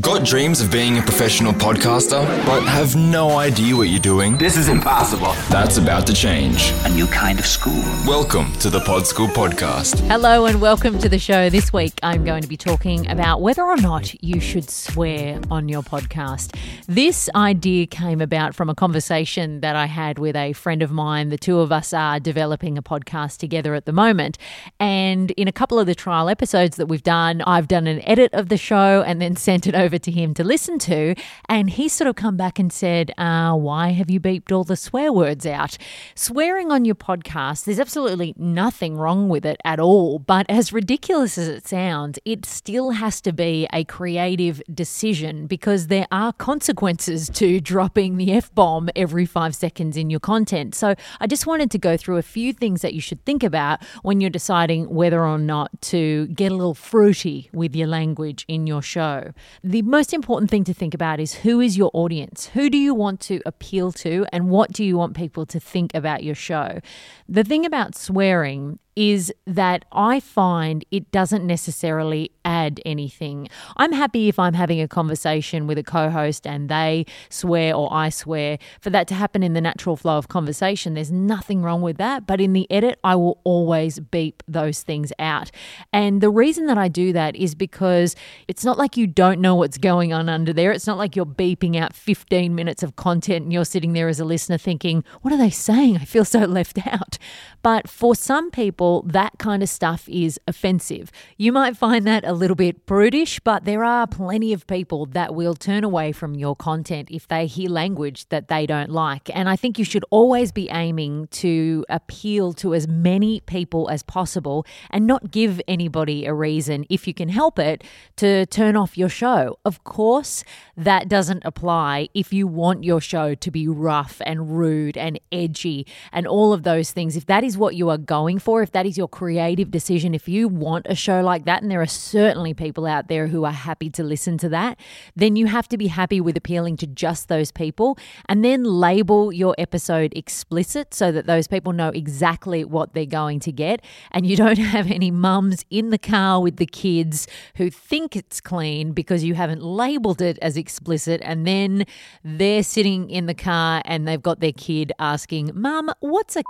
[0.00, 4.38] Got dreams of being a professional podcaster, but have no idea what you're doing?
[4.38, 5.34] This is impossible.
[5.50, 6.72] That's about to change.
[6.86, 7.82] A new kind of school.
[8.06, 10.00] Welcome to the Pod School Podcast.
[10.08, 11.50] Hello and welcome to the show.
[11.50, 15.68] This week I'm going to be talking about whether or not you should swear on
[15.68, 16.56] your podcast.
[16.86, 21.28] This idea came about from a conversation that I had with a friend of mine.
[21.28, 24.38] The two of us are developing a podcast together at the moment.
[24.80, 28.32] And in a couple of the trial episodes that we've done, I've done an edit
[28.32, 31.14] of the show and then sent it over to him to listen to.
[31.48, 34.76] And he sort of come back and said, uh, Why have you beeped all the
[34.76, 35.76] swear words out?
[36.14, 40.18] Swearing on your podcast, there's absolutely nothing wrong with it at all.
[40.18, 45.88] But as ridiculous as it sounds, it still has to be a creative decision because
[45.88, 50.74] there are consequences to dropping the F bomb every five seconds in your content.
[50.74, 53.82] So I just wanted to go through a few things that you should think about
[54.02, 58.66] when you're deciding whether or not to get a little fruity with your language in
[58.66, 59.32] your show
[59.72, 62.46] the most important thing to think about is who is your audience?
[62.48, 64.26] Who do you want to appeal to?
[64.30, 66.80] And what do you want people to think about your show?
[67.26, 73.48] The thing about swearing is that I find it doesn't necessarily add anything.
[73.76, 77.92] I'm happy if I'm having a conversation with a co host and they swear or
[77.92, 80.94] I swear for that to happen in the natural flow of conversation.
[80.94, 82.26] There's nothing wrong with that.
[82.26, 85.50] But in the edit, I will always beep those things out.
[85.92, 88.14] And the reason that I do that is because
[88.48, 90.72] it's not like you don't know what's going on under there.
[90.72, 94.20] It's not like you're beeping out 15 minutes of content and you're sitting there as
[94.20, 95.96] a listener thinking, what are they saying?
[95.96, 97.16] I feel so left out.
[97.62, 101.10] But for some people, that kind of stuff is offensive.
[101.36, 105.34] You might find that a little bit brutish, but there are plenty of people that
[105.34, 109.30] will turn away from your content if they hear language that they don't like.
[109.34, 114.02] And I think you should always be aiming to appeal to as many people as
[114.02, 117.84] possible and not give anybody a reason, if you can help it,
[118.16, 119.58] to turn off your show.
[119.64, 120.44] Of course,
[120.76, 125.86] that doesn't apply if you want your show to be rough and rude and edgy
[126.12, 127.16] and all of those things.
[127.16, 130.28] If that is what you are going for, if that is your creative decision, if
[130.28, 133.52] you want a show like that, and there are certainly people out there who are
[133.52, 134.78] happy to listen to that,
[135.16, 139.32] then you have to be happy with appealing to just those people and then label
[139.32, 143.82] your episode explicit so that those people know exactly what they're going to get.
[144.10, 148.40] And you don't have any mums in the car with the kids who think it's
[148.40, 151.20] clean because you haven't labeled it as explicit.
[151.24, 151.84] And then
[152.24, 156.42] they're sitting in the car and they've got their kid asking, Mum, what's a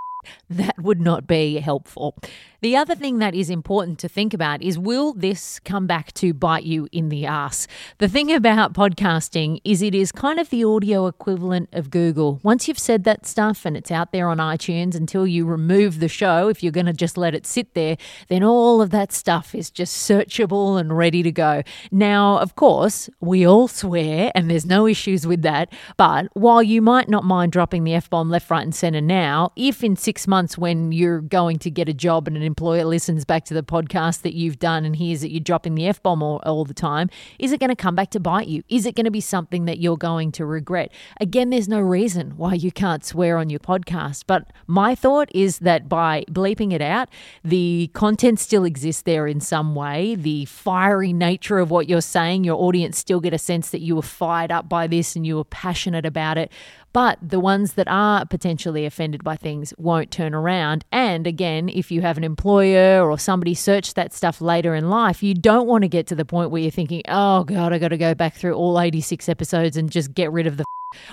[0.51, 2.17] that would not be helpful.
[2.63, 6.33] The other thing that is important to think about is will this come back to
[6.33, 7.67] bite you in the ass?
[7.99, 12.39] The thing about podcasting is it is kind of the audio equivalent of Google.
[12.45, 16.07] Once you've said that stuff and it's out there on iTunes until you remove the
[16.07, 17.97] show, if you're going to just let it sit there,
[18.29, 21.65] then all of that stuff is just searchable and ready to go.
[21.91, 25.73] Now, of course, we all swear and there's no issues with that.
[25.97, 29.51] But while you might not mind dropping the F bomb left, right, and center now,
[29.57, 33.25] if in six months when you're going to get a job and an employer listens
[33.25, 36.23] back to the podcast that you've done and hears that you're dropping the F bomb
[36.23, 37.09] all, all the time,
[37.39, 38.63] is it going to come back to bite you?
[38.69, 40.93] Is it going to be something that you're going to regret?
[41.19, 44.25] Again, there's no reason why you can't swear on your podcast.
[44.27, 47.09] But my thought is that by bleeping it out,
[47.43, 50.15] the content still exists there in some way.
[50.15, 53.97] The fiery nature of what you're saying, your audience still get a sense that you
[53.97, 56.53] were fired up by this and you were passionate about it.
[56.93, 60.85] But the ones that are potentially offended by things won't turn around.
[60.93, 65.23] And again, if you have an employer or somebody search that stuff later in life,
[65.23, 67.89] you don't want to get to the point where you're thinking, oh God, I got
[67.89, 70.65] to go back through all 86 episodes and just get rid of the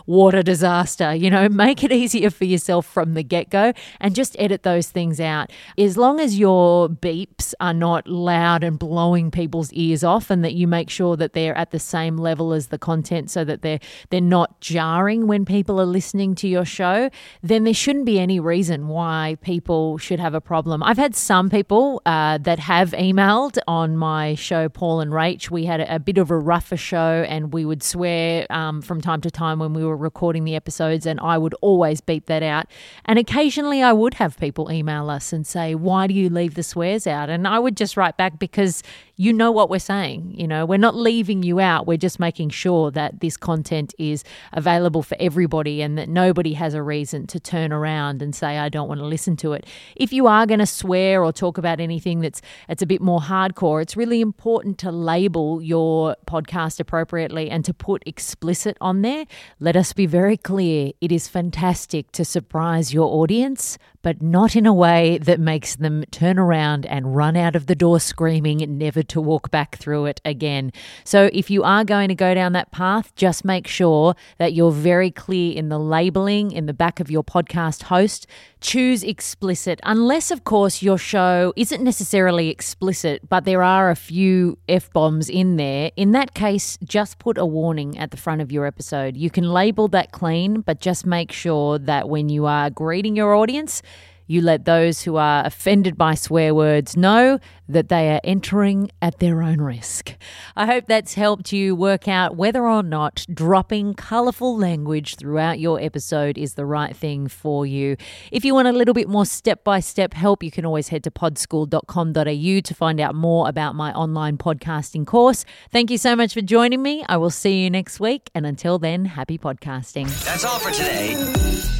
[0.05, 1.13] water disaster.
[1.13, 4.89] You know, make it easier for yourself from the get go and just edit those
[4.89, 5.51] things out.
[5.77, 10.53] As long as your beeps are not loud and blowing people's ears off and that
[10.53, 13.79] you make sure that they're at the same level as the content so that they're
[14.09, 17.09] they're not jarring when people are listening to your show,
[17.41, 20.83] then there shouldn't be any reason why people should have a problem.
[20.83, 25.49] I've had some people uh, that have emailed on my show, Paul and Rach.
[25.49, 29.01] We had a, a bit of a rougher show and we would swear um, from
[29.01, 32.25] time to time when when we were recording the episodes, and I would always beep
[32.25, 32.67] that out.
[33.05, 36.63] And occasionally I would have people email us and say, Why do you leave the
[36.63, 37.29] swears out?
[37.29, 38.83] And I would just write back because
[39.19, 40.33] you know what we're saying.
[40.33, 41.85] You know, we're not leaving you out.
[41.85, 44.23] We're just making sure that this content is
[44.53, 48.69] available for everybody and that nobody has a reason to turn around and say, I
[48.69, 49.65] don't want to listen to it.
[49.97, 53.19] If you are going to swear or talk about anything that's it's a bit more
[53.19, 59.25] hardcore, it's really important to label your podcast appropriately and to put explicit on there.
[59.59, 60.93] Let us be very clear.
[61.01, 66.05] It is fantastic to surprise your audience, but not in a way that makes them
[66.09, 70.21] turn around and run out of the door screaming, never to walk back through it
[70.23, 70.71] again.
[71.03, 74.71] So, if you are going to go down that path, just make sure that you're
[74.71, 78.27] very clear in the labeling in the back of your podcast host.
[78.61, 84.57] Choose explicit, unless, of course, your show isn't necessarily explicit, but there are a few
[84.67, 85.91] F bombs in there.
[85.95, 89.15] In that case, just put a warning at the front of your episode.
[89.15, 93.33] You can label that clean, but just make sure that when you are greeting your
[93.33, 93.81] audience,
[94.29, 99.17] you let those who are offended by swear words know that they are entering at
[99.17, 100.15] their own risk.
[100.55, 105.81] I hope that's helped you work out whether or not dropping colourful language throughout your
[105.81, 107.97] episode is the right thing for you.
[108.31, 111.03] If you want a little bit more step by step help, you can always head
[111.05, 115.43] to podschool.com.au to find out more about my online podcasting course.
[115.71, 117.03] Thank you so much for joining me.
[117.09, 118.29] I will see you next week.
[118.35, 120.07] And until then, happy podcasting.
[120.23, 121.78] That's all for today.